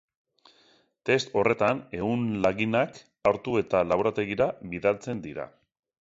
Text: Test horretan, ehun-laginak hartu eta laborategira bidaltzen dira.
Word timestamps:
Test 1.09 1.35
horretan, 1.41 1.81
ehun-laginak 1.97 2.97
hartu 3.31 3.53
eta 3.61 3.83
laborategira 3.91 4.47
bidaltzen 4.73 5.21
dira. 5.27 5.47